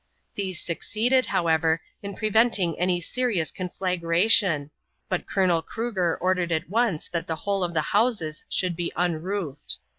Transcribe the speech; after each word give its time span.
These 0.33 0.59
succeeded, 0.59 1.27
however, 1.27 1.79
in 2.01 2.15
preventing 2.15 2.79
any 2.79 2.99
serious 3.01 3.51
conflagration, 3.51 4.71
but 5.09 5.27
Colonel 5.27 5.61
Cruger 5.61 6.17
ordered 6.19 6.51
at 6.51 6.71
once 6.71 7.07
that 7.09 7.27
the 7.27 7.35
whole 7.35 7.63
of 7.63 7.75
the 7.75 7.81
houses 7.93 8.43
should 8.49 8.75
be 8.75 8.91
unroofed. 8.95 9.77